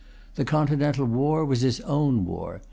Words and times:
The 0.33 0.45
Continental 0.45 1.05
war 1.05 1.45
was 1.45 1.61
his 1.61 1.79
own 1.81 2.25
war. 2.25 2.59